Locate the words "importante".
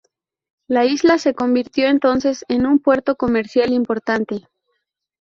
3.71-4.47